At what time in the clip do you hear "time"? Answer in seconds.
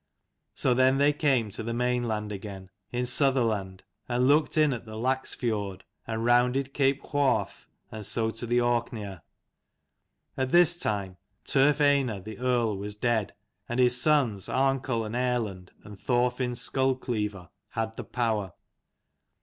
10.79-11.17